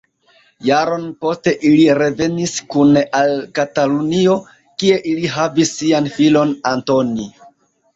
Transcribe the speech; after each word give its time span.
Jaron 0.69 1.03
poste 1.25 1.53
ili 1.71 1.83
revenis 1.99 2.57
kune 2.75 3.05
al 3.21 3.37
Katalunio, 3.61 4.41
kie 4.81 5.01
ili 5.15 5.35
havis 5.39 5.79
sian 5.81 6.15
filon 6.21 6.61
Antoni. 6.77 7.35